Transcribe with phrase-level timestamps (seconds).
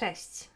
[0.00, 0.48] Cześć.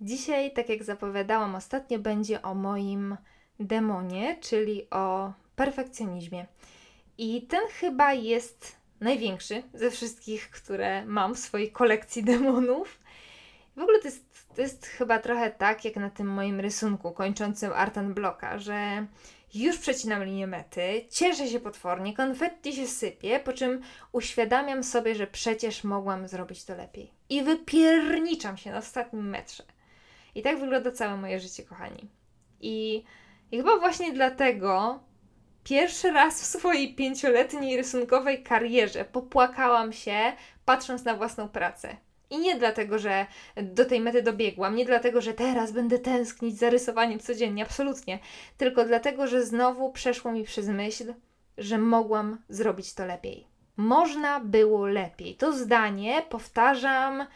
[0.00, 3.16] Dzisiaj, tak jak zapowiadałam ostatnio, będzie o moim
[3.60, 6.46] demonie, czyli o perfekcjonizmie.
[7.18, 13.00] I ten chyba jest największy ze wszystkich, które mam w swojej kolekcji demonów.
[13.76, 14.24] W ogóle to jest,
[14.56, 19.06] to jest chyba trochę tak, jak na tym moim rysunku kończącym Art and Blocka, że
[19.54, 23.80] już przecinam linię mety, cieszę się potwornie, konfetti się sypie, po czym
[24.12, 27.12] uświadamiam sobie, że przecież mogłam zrobić to lepiej.
[27.28, 29.62] I wypierniczam się na ostatnim metrze.
[30.34, 32.08] I tak wygląda całe moje życie, kochani.
[32.60, 33.04] I,
[33.52, 35.00] i chyba właśnie dlatego
[35.64, 40.32] pierwszy raz w swojej pięcioletniej rysunkowej karierze popłakałam się,
[40.64, 41.96] patrząc na własną pracę.
[42.34, 43.26] I nie dlatego, że
[43.62, 48.18] do tej mety dobiegłam, nie dlatego, że teraz będę tęsknić za rysowaniem codziennie, absolutnie.
[48.56, 51.14] Tylko dlatego, że znowu przeszło mi przez myśl,
[51.58, 53.46] że mogłam zrobić to lepiej.
[53.76, 55.34] Można było lepiej.
[55.34, 57.26] To zdanie powtarzam,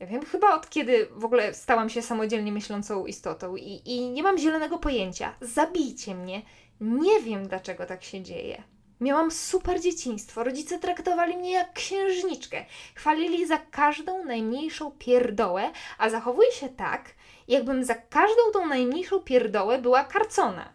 [0.00, 4.22] ja wiem, chyba od kiedy w ogóle stałam się samodzielnie myślącą istotą i, i nie
[4.22, 5.34] mam zielonego pojęcia.
[5.40, 6.42] Zabijcie mnie.
[6.80, 8.62] Nie wiem, dlaczego tak się dzieje.
[9.02, 10.44] Miałam super dzieciństwo.
[10.44, 12.64] Rodzice traktowali mnie jak księżniczkę.
[12.94, 17.14] Chwalili za każdą najmniejszą pierdołę, a zachowuje się tak,
[17.48, 20.72] jakbym za każdą tą najmniejszą pierdołę była karcona.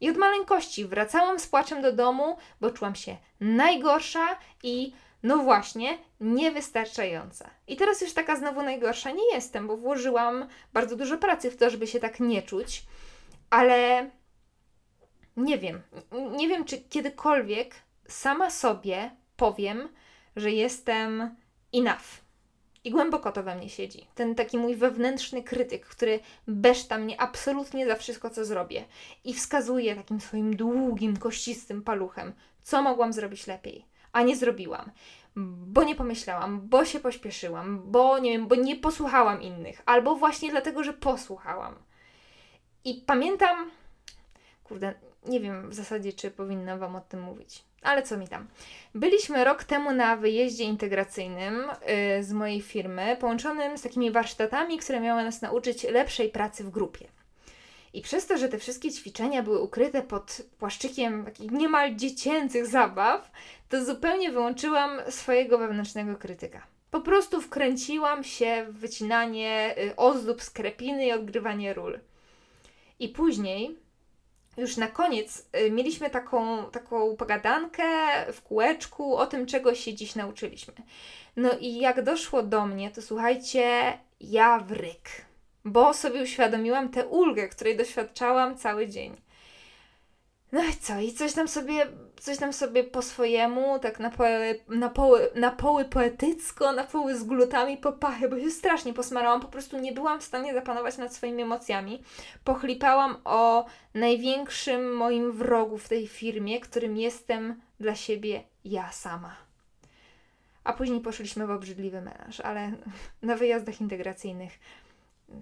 [0.00, 5.98] I od maleńkości wracałam z płaczem do domu, bo czułam się najgorsza i no właśnie,
[6.20, 7.50] niewystarczająca.
[7.66, 11.70] I teraz już taka znowu najgorsza nie jestem, bo włożyłam bardzo dużo pracy w to,
[11.70, 12.82] żeby się tak nie czuć,
[13.50, 14.10] ale
[15.36, 17.74] nie wiem, nie wiem, czy kiedykolwiek
[18.08, 19.88] sama sobie powiem,
[20.36, 21.36] że jestem
[21.74, 22.20] enough.
[22.84, 24.06] I głęboko to we mnie siedzi.
[24.14, 28.84] Ten taki mój wewnętrzny krytyk, który beszta mnie absolutnie za wszystko, co zrobię.
[29.24, 34.90] I wskazuje takim swoim długim, kościstym paluchem, co mogłam zrobić lepiej, a nie zrobiłam.
[35.66, 40.50] Bo nie pomyślałam, bo się pośpieszyłam, bo nie wiem, bo nie posłuchałam innych, albo właśnie
[40.50, 41.74] dlatego, że posłuchałam.
[42.84, 43.70] I pamiętam,
[44.64, 44.94] kurde,
[45.26, 47.64] nie wiem w zasadzie, czy powinnam Wam o tym mówić.
[47.82, 48.46] Ale co mi tam.
[48.94, 51.64] Byliśmy rok temu na wyjeździe integracyjnym
[52.16, 56.70] yy, z mojej firmy, połączonym z takimi warsztatami, które miały nas nauczyć lepszej pracy w
[56.70, 57.06] grupie.
[57.92, 63.30] I przez to, że te wszystkie ćwiczenia były ukryte pod płaszczykiem takich niemal dziecięcych zabaw,
[63.68, 66.66] to zupełnie wyłączyłam swojego wewnętrznego krytyka.
[66.90, 72.00] Po prostu wkręciłam się w wycinanie y, ozdób z krepiny i odgrywanie ról.
[72.98, 73.76] I później
[74.56, 77.82] już na koniec y, mieliśmy taką, taką pogadankę
[78.32, 80.74] w kółeczku o tym, czego się dziś nauczyliśmy.
[81.36, 85.08] No i jak doszło do mnie, to słuchajcie, ja wryk,
[85.64, 89.16] bo sobie uświadomiłam tę ulgę, której doświadczałam cały dzień.
[90.52, 91.00] No i co?
[91.00, 91.86] I coś tam sobie,
[92.20, 97.18] coś tam sobie po swojemu, tak na poły, na poły, na poły poetycko, na poły
[97.18, 101.14] z glutami popachy, bo się strasznie posmarałam, po prostu nie byłam w stanie zapanować nad
[101.14, 102.02] swoimi emocjami.
[102.44, 109.36] Pochlipałam o największym moim wrogu w tej firmie, którym jestem dla siebie ja sama.
[110.64, 112.72] A później poszliśmy w obrzydliwy menaż, ale
[113.22, 114.58] na wyjazdach integracyjnych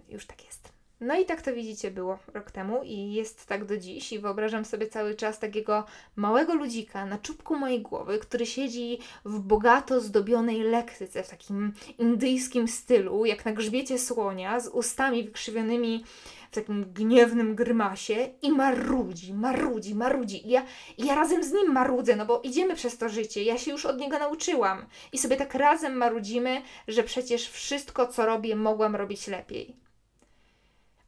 [0.08, 0.77] już tak jest.
[1.00, 4.64] No i tak to widzicie było rok temu i jest tak do dziś i wyobrażam
[4.64, 5.84] sobie cały czas takiego
[6.16, 12.68] małego ludzika na czubku mojej głowy, który siedzi w bogato zdobionej lektyce w takim indyjskim
[12.68, 16.04] stylu, jak na grzbiecie słonia, z ustami wykrzywionymi
[16.50, 20.46] w takim gniewnym grymasie i marudzi, marudzi, marudzi.
[20.46, 20.62] I ja,
[20.98, 23.86] i ja razem z nim marudzę, no bo idziemy przez to życie, ja się już
[23.86, 24.86] od niego nauczyłam.
[25.12, 29.87] I sobie tak razem marudzimy, że przecież wszystko, co robię, mogłam robić lepiej.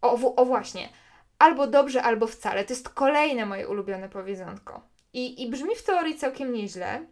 [0.03, 0.89] O, o właśnie.
[1.39, 2.65] Albo dobrze, albo wcale.
[2.65, 4.81] To jest kolejne moje ulubione powiedzonko.
[5.13, 7.07] I, I brzmi w teorii całkiem nieźle,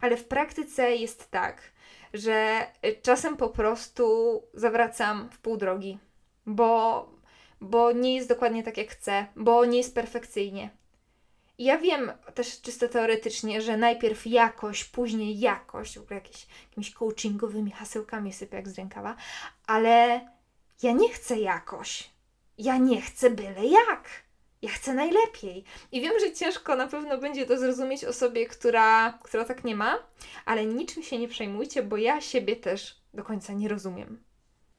[0.00, 1.62] ale w praktyce jest tak,
[2.14, 2.66] że
[3.02, 5.98] czasem po prostu zawracam w pół drogi,
[6.46, 7.08] bo,
[7.60, 10.70] bo nie jest dokładnie tak, jak chcę, bo nie jest perfekcyjnie.
[11.58, 16.90] I ja wiem też czysto teoretycznie, że najpierw jakość, później jakość, w ogóle jakieś, jakimiś
[16.90, 19.16] coachingowymi hasełkami sypię jak z rękawa,
[19.66, 20.20] ale
[20.82, 22.10] ja nie chcę jakoś.
[22.58, 24.08] Ja nie chcę byle jak.
[24.62, 25.64] Ja chcę najlepiej.
[25.92, 29.98] I wiem, że ciężko na pewno będzie to zrozumieć osobie, która, która tak nie ma,
[30.44, 34.24] ale niczym się nie przejmujcie, bo ja siebie też do końca nie rozumiem.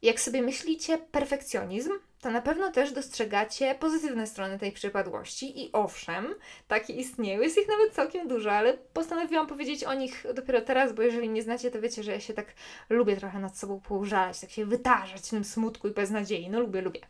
[0.01, 1.91] Jak sobie myślicie perfekcjonizm,
[2.21, 6.35] to na pewno też dostrzegacie pozytywne strony tej przypadłości i owszem,
[6.67, 11.01] takie istnieją, jest ich nawet całkiem dużo, ale postanowiłam powiedzieć o nich dopiero teraz, bo
[11.01, 12.53] jeżeli nie znacie, to wiecie, że ja się tak
[12.89, 16.81] lubię trochę nad sobą poużalać, tak się wytarzać w tym smutku i beznadziei, no lubię,
[16.81, 17.01] lubię.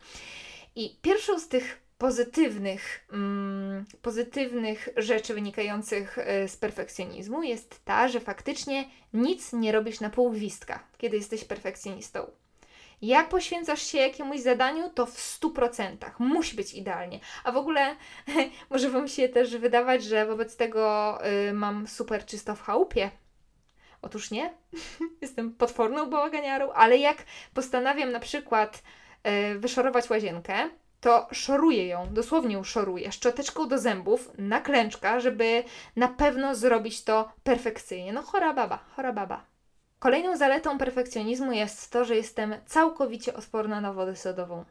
[0.75, 8.19] I pierwszą z tych pozytywnych, mm, pozytywnych rzeczy wynikających e, z perfekcjonizmu jest ta, że
[8.19, 12.31] faktycznie nic nie robisz na pół gwizdka, kiedy jesteś perfekcjonistą.
[13.01, 15.97] Jak poświęcasz się jakiemuś zadaniu, to w 100%.
[16.19, 17.19] Musi być idealnie.
[17.43, 17.95] A w ogóle
[18.69, 21.17] może Wam się też wydawać, że wobec tego
[21.49, 23.11] y, mam super czysto w chałupie.
[24.01, 24.53] Otóż nie.
[25.21, 27.17] Jestem potworną bałaganiarą, ale jak
[27.53, 28.83] postanawiam na przykład
[29.53, 30.69] y, wyszorować łazienkę,
[31.01, 35.63] to szoruję ją, dosłownie ją szoruję, szczoteczką do zębów, na klęczka, żeby
[35.95, 38.13] na pewno zrobić to perfekcyjnie.
[38.13, 39.45] No chora baba, chora baba.
[39.99, 44.65] Kolejną zaletą perfekcjonizmu jest to, że jestem całkowicie odporna na wodę sodową.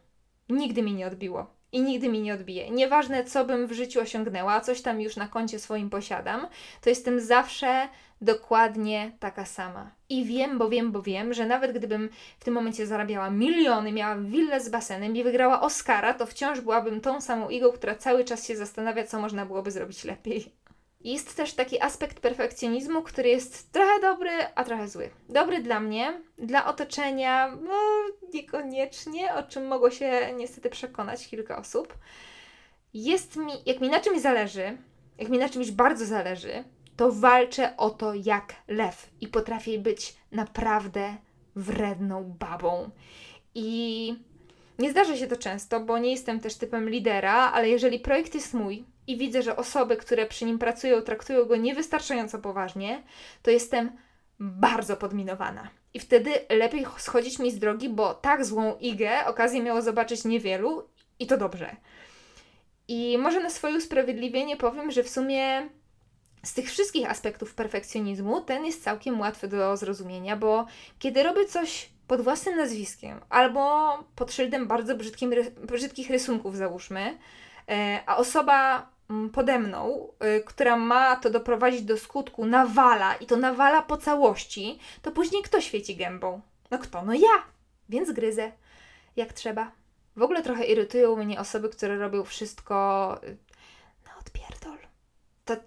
[0.48, 2.70] Nigdy mi nie odbiło i nigdy mi nie odbije.
[2.70, 6.46] Nieważne, co bym w życiu osiągnęła, coś tam już na koncie swoim posiadam,
[6.80, 7.88] to jestem zawsze
[8.20, 9.90] dokładnie taka sama.
[10.08, 12.08] I wiem, bo wiem, bo wiem, że nawet gdybym
[12.38, 17.00] w tym momencie zarabiała miliony, miała willę z basenem i wygrała Oscara, to wciąż byłabym
[17.00, 20.52] tą samą Igą, która cały czas się zastanawia, co można byłoby zrobić lepiej.
[21.00, 25.10] Jest też taki aspekt perfekcjonizmu, który jest trochę dobry, a trochę zły.
[25.28, 27.74] Dobry dla mnie, dla otoczenia, no
[28.34, 31.98] niekoniecznie, o czym mogło się niestety przekonać kilka osób.
[32.94, 34.78] Jest mi, jak mi na czymś zależy,
[35.18, 36.64] jak mi na czymś bardzo zależy,
[36.96, 41.16] to walczę o to jak lew i potrafię być naprawdę
[41.56, 42.90] wredną babą.
[43.54, 44.14] I
[44.78, 48.54] nie zdarza się to często, bo nie jestem też typem lidera, ale jeżeli projekt jest
[48.54, 53.02] mój i widzę, że osoby, które przy nim pracują, traktują go niewystarczająco poważnie,
[53.42, 53.90] to jestem
[54.40, 55.68] bardzo podminowana.
[55.94, 60.88] I wtedy lepiej schodzić mi z drogi, bo tak złą igę okazję miało zobaczyć niewielu
[61.18, 61.76] i to dobrze.
[62.88, 65.68] I może na swoje usprawiedliwienie powiem, że w sumie
[66.44, 70.66] z tych wszystkich aspektów perfekcjonizmu ten jest całkiem łatwy do zrozumienia, bo
[70.98, 77.18] kiedy robię coś pod własnym nazwiskiem albo pod szyldem bardzo brzydkim, brzydkich rysunków, załóżmy,
[77.68, 78.90] e, a osoba
[79.32, 84.78] pode mną, e, która ma to doprowadzić do skutku, nawala i to nawala po całości,
[85.02, 86.40] to później kto świeci gębą?
[86.70, 87.02] No kto?
[87.02, 87.42] No ja!
[87.88, 88.52] Więc gryzę
[89.16, 89.72] jak trzeba.
[90.16, 93.26] W ogóle trochę irytują mnie osoby, które robią wszystko e,
[94.04, 94.78] na odpierdol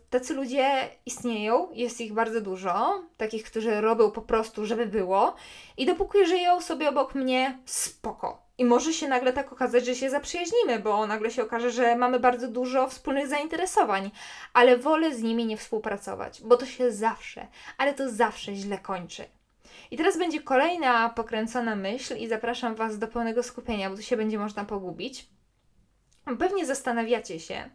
[0.10, 5.36] tacy ludzie istnieją, jest ich bardzo dużo, takich, którzy robią po prostu, żeby było
[5.78, 8.42] i dopóki żyją sobie obok mnie, spoko.
[8.62, 12.20] I może się nagle tak okazać, że się zaprzyjaźnimy, bo nagle się okaże, że mamy
[12.20, 14.12] bardzo dużo wspólnych zainteresowań,
[14.54, 17.48] ale wolę z nimi nie współpracować, bo to się zawsze,
[17.78, 19.26] ale to zawsze źle kończy.
[19.92, 24.18] I teraz będzie kolejna pokręcona myśl i zapraszam Was do pełnego skupienia, bo tu się
[24.18, 25.28] będzie można pogubić.
[26.40, 27.70] Pewnie zastanawiacie się,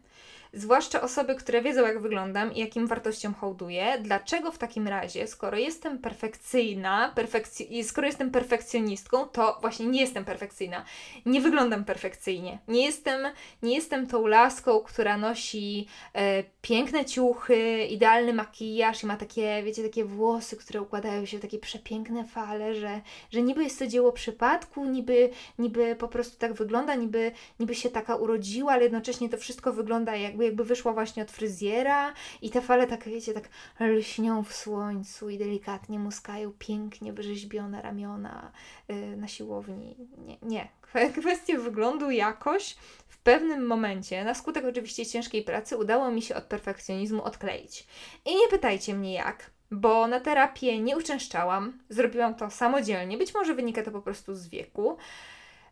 [0.57, 5.57] zwłaszcza osoby, które wiedzą, jak wyglądam i jakim wartościom hołduję, dlaczego w takim razie, skoro
[5.57, 10.85] jestem perfekcyjna, perfekc- skoro jestem perfekcjonistką, to właśnie nie jestem perfekcyjna.
[11.25, 12.59] Nie wyglądam perfekcyjnie.
[12.67, 13.21] Nie jestem,
[13.63, 19.83] nie jestem tą laską, która nosi e, piękne ciuchy, idealny makijaż i ma takie, wiecie,
[19.83, 23.01] takie włosy, które układają się w takie przepiękne fale, że,
[23.31, 27.89] że niby jest to dzieło przypadku, niby, niby po prostu tak wygląda, niby, niby się
[27.89, 32.61] taka urodziła, ale jednocześnie to wszystko wygląda jakby jakby wyszła właśnie od fryzjera i te
[32.61, 33.49] fale tak, wiecie, tak
[33.79, 38.51] lśnią w słońcu i delikatnie muskają pięknie wyrzeźbione ramiona
[38.87, 39.95] yy, na siłowni.
[40.17, 40.67] Nie, nie.
[41.21, 42.75] Kwestie wyglądu jakoś
[43.07, 47.87] w pewnym momencie, na skutek oczywiście ciężkiej pracy, udało mi się od perfekcjonizmu odkleić.
[48.25, 53.53] I nie pytajcie mnie jak, bo na terapię nie uczęszczałam, zrobiłam to samodzielnie, być może
[53.53, 54.97] wynika to po prostu z wieku.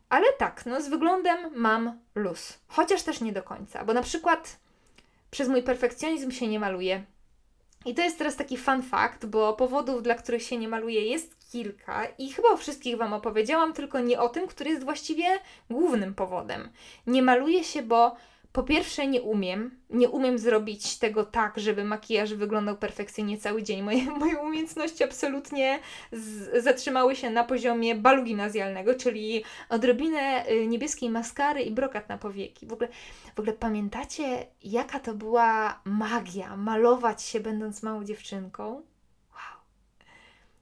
[0.10, 2.60] Ale tak, no z wyglądem mam luz.
[2.68, 4.60] Chociaż też nie do końca, bo na przykład
[5.36, 7.04] przez mój perfekcjonizm się nie maluję.
[7.86, 11.52] I to jest teraz taki fun fact, bo powodów, dla których się nie maluję, jest
[11.52, 15.26] kilka i chyba o wszystkich Wam opowiedziałam, tylko nie o tym, który jest właściwie
[15.70, 16.70] głównym powodem.
[17.08, 18.16] Nie maluję się, bo
[18.56, 23.82] po pierwsze nie umiem, nie umiem zrobić tego tak, żeby makijaż wyglądał perfekcyjnie cały dzień.
[23.82, 25.80] Moje, moje umiejętności absolutnie
[26.12, 32.18] z, zatrzymały się na poziomie balu gimnazjalnego, czyli odrobinę y, niebieskiej maskary i brokat na
[32.18, 32.66] powieki.
[32.66, 32.90] W ogóle,
[33.36, 38.82] w ogóle pamiętacie, jaka to była magia malować się będąc małą dziewczynką?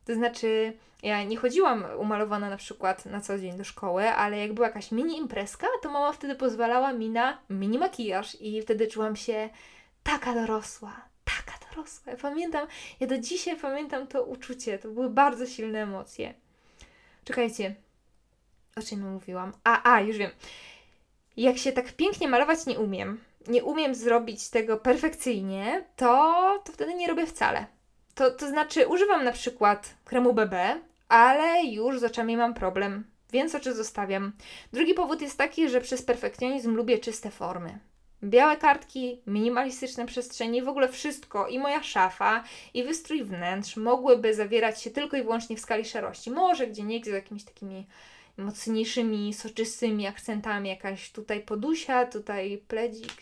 [0.06, 4.54] To znaczy ja nie chodziłam umalowana na przykład na co dzień do szkoły, ale jak
[4.54, 9.16] była jakaś mini imprezka, to mama wtedy pozwalała mi na mini makijaż i wtedy czułam
[9.16, 9.50] się
[10.04, 12.12] taka dorosła, taka dorosła.
[12.12, 12.68] Ja pamiętam,
[13.00, 16.34] ja do dzisiaj pamiętam to uczucie, to były bardzo silne emocje.
[17.26, 17.76] Czekajcie,
[18.76, 19.54] o czym mówiłam?
[19.64, 20.32] A, a, już wiem.
[21.38, 26.94] Jak się tak pięknie malować nie umiem, nie umiem zrobić tego perfekcyjnie, to, to wtedy
[26.94, 27.66] nie robię wcale.
[28.16, 33.56] To, to znaczy, używam na przykład kremu BB, ale już z oczami mam problem, więc
[33.56, 34.32] oczy zostawiam.
[34.74, 37.80] Drugi powód jest taki, że przez perfekcjonizm lubię czyste formy.
[38.24, 42.44] Białe kartki, minimalistyczne przestrzenie, w ogóle wszystko, i moja szafa,
[42.74, 46.32] i wystrój wnętrz mogłyby zawierać się tylko i wyłącznie w skali szarości.
[46.32, 47.88] Może gdzie niegdzie z jakimiś takimi
[48.38, 53.14] mocniejszymi, soczystymi akcentami, jakaś tutaj podusia, tutaj pledzik.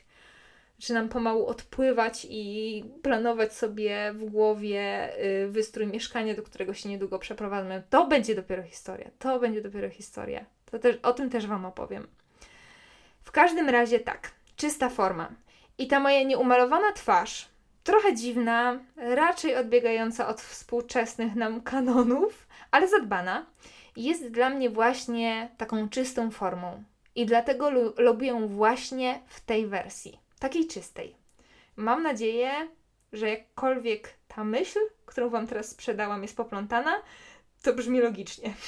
[0.81, 5.09] Zaczynam pomału odpływać i planować sobie w głowie
[5.43, 7.83] y, wystrój mieszkania, do którego się niedługo przeprowadzę.
[7.89, 9.11] To będzie dopiero historia.
[9.19, 10.45] To będzie dopiero historia.
[10.71, 12.07] To też, o tym też Wam opowiem.
[13.21, 15.31] W każdym razie tak, czysta forma.
[15.77, 17.50] I ta moja nieumalowana twarz,
[17.83, 23.45] trochę dziwna, raczej odbiegająca od współczesnych nam kanonów, ale zadbana,
[23.97, 26.83] jest dla mnie właśnie taką czystą formą.
[27.15, 31.15] I dlatego lubię właśnie w tej wersji, takiej czystej.
[31.75, 32.51] Mam nadzieję,
[33.13, 37.01] że jakkolwiek ta myśl, którą Wam teraz sprzedałam, jest poplątana,
[37.62, 38.53] to brzmi logicznie.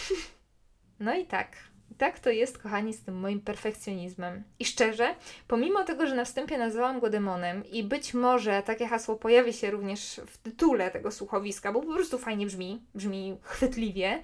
[1.00, 1.58] No i tak,
[1.98, 4.44] tak to jest, kochani, z tym moim perfekcjonizmem.
[4.60, 5.16] I szczerze,
[5.48, 9.72] pomimo tego, że na wstępie nazwałam go demonem i być może takie hasło pojawi się
[9.72, 14.24] również w tytule tego słuchowiska, bo po prostu fajnie brzmi, brzmi chwytliwie,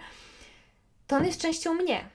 [1.07, 2.09] to on jest częścią mnie.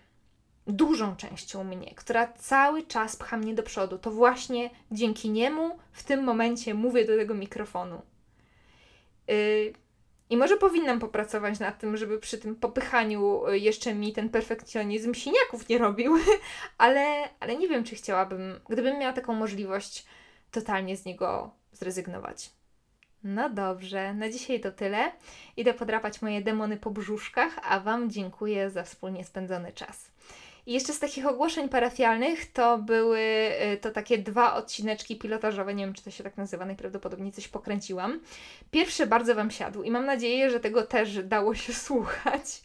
[0.67, 3.99] Dużą częścią mnie, która cały czas pcha mnie do przodu.
[3.99, 8.03] To właśnie dzięki niemu w tym momencie mówię do tego mikrofonu.
[9.29, 9.73] Yy,
[10.31, 15.15] i może powinnam popracować nad tym, żeby przy tym popychaniu y, jeszcze mi ten perfekcjonizm
[15.15, 16.17] siniaków nie robił,
[16.79, 20.07] ale, ale nie wiem, czy chciałabym, gdybym miała taką możliwość,
[20.51, 22.51] totalnie z niego zrezygnować.
[23.25, 25.13] No dobrze, na dzisiaj to tyle.
[25.57, 30.11] Idę podrapać moje demony po brzuszkach, a Wam dziękuję za wspólnie spędzony czas.
[30.67, 33.21] I jeszcze z takich ogłoszeń parafialnych to były
[33.73, 37.49] y, to takie dwa odcineczki pilotażowe, nie wiem czy to się tak nazywa, najprawdopodobniej coś
[37.49, 38.21] pokręciłam.
[38.71, 42.63] Pierwszy bardzo Wam siadł i mam nadzieję, że tego też dało się słuchać.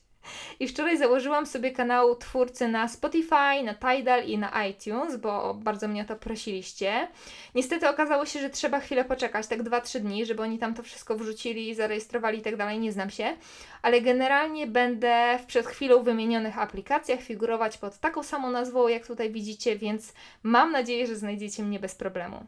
[0.59, 5.87] I wczoraj założyłam sobie kanał twórcy na Spotify, na Tidal i na iTunes, bo bardzo
[5.87, 7.07] mnie o to prosiliście.
[7.55, 11.15] Niestety okazało się, że trzeba chwilę poczekać, tak 2-3 dni, żeby oni tam to wszystko
[11.15, 13.37] wrzucili, zarejestrowali i tak dalej, nie znam się.
[13.81, 19.31] Ale generalnie będę w przed chwilą wymienionych aplikacjach figurować pod taką samą nazwą, jak tutaj
[19.31, 22.45] widzicie, więc mam nadzieję, że znajdziecie mnie bez problemu.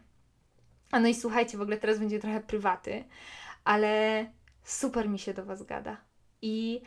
[0.92, 3.04] A no i słuchajcie, w ogóle teraz będzie trochę prywaty,
[3.64, 4.26] ale
[4.64, 5.98] super mi się do Was gada.
[6.42, 6.82] I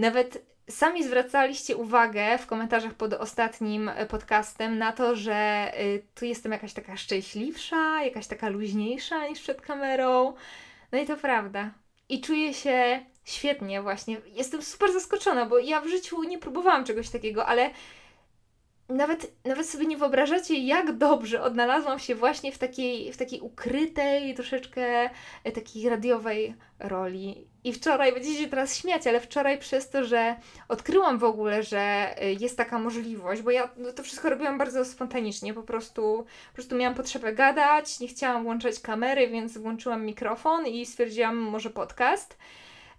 [0.00, 6.24] nawet sami zwracaliście uwagę w komentarzach pod ostatnim e, podcastem na to, że y, tu
[6.24, 10.34] jestem jakaś taka szczęśliwsza, jakaś taka luźniejsza niż przed kamerą.
[10.92, 11.70] No i to prawda.
[12.08, 14.20] I czuję się świetnie właśnie.
[14.26, 17.70] Jestem super zaskoczona, bo ja w życiu nie próbowałam czegoś takiego, ale
[18.88, 24.34] nawet, nawet sobie nie wyobrażacie, jak dobrze odnalazłam się właśnie w takiej, w takiej ukrytej,
[24.34, 25.10] troszeczkę
[25.44, 27.49] e, takiej radiowej roli.
[27.64, 30.36] I wczoraj, będziecie się teraz śmiać, ale wczoraj przez to, że
[30.68, 31.80] odkryłam w ogóle, że
[32.22, 36.54] e, jest taka możliwość, bo ja no, to wszystko robiłam bardzo spontanicznie, po prostu, po
[36.54, 42.36] prostu miałam potrzebę gadać, nie chciałam włączać kamery, więc włączyłam mikrofon i stwierdziłam, może podcast.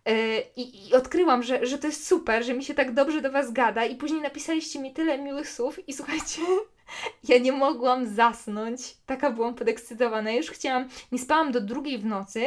[0.06, 3.32] E, I, I, odkryłam, że, że to jest super, że mi się tak dobrze do
[3.32, 6.42] Was gada, i później napisaliście mi tyle miłych słów, i słuchajcie,
[7.24, 8.98] ja nie mogłam zasnąć.
[9.06, 10.32] Taka byłam podekscytowana.
[10.32, 12.46] Ja już chciałam, nie spałam do drugiej w nocy,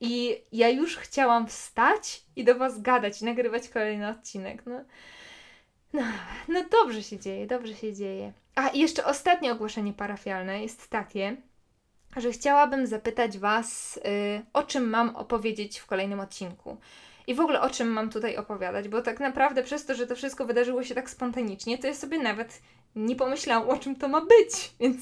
[0.00, 4.62] i ja już chciałam wstać i do Was gadać i nagrywać kolejny odcinek.
[4.66, 4.80] No,
[5.92, 6.02] no,
[6.48, 8.32] no dobrze się dzieje, dobrze się dzieje.
[8.54, 11.36] A i jeszcze ostatnie ogłoszenie parafialne jest takie,
[12.16, 16.76] że chciałabym zapytać Was, yy, o czym mam opowiedzieć w kolejnym odcinku.
[17.26, 20.14] I w ogóle o czym mam tutaj opowiadać, bo tak naprawdę przez to, że to
[20.14, 22.60] wszystko wydarzyło się tak spontanicznie, to ja sobie nawet
[22.96, 24.96] nie pomyślałam, o czym to ma być, więc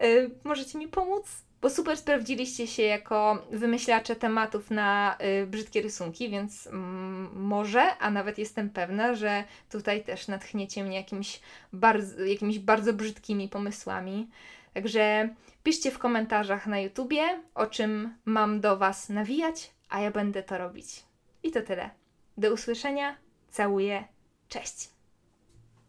[0.00, 1.26] yy, możecie mi pomóc?
[1.60, 8.10] Bo super sprawdziliście się jako wymyślacze tematów na y, brzydkie rysunki, więc mm, może, a
[8.10, 11.40] nawet jestem pewna, że tutaj też natchniecie mnie jakimiś
[11.72, 14.28] bardzo, jakimiś bardzo brzydkimi pomysłami.
[14.74, 15.28] Także
[15.62, 17.22] piszcie w komentarzach na YouTubie,
[17.54, 21.04] o czym mam do Was nawijać, a ja będę to robić.
[21.42, 21.90] I to tyle.
[22.36, 23.16] Do usłyszenia.
[23.48, 24.04] Całuję.
[24.48, 24.99] Cześć.